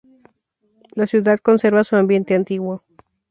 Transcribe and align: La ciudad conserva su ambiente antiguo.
La 0.95 1.05
ciudad 1.05 1.37
conserva 1.37 1.83
su 1.83 1.95
ambiente 1.95 2.33
antiguo. 2.33 2.83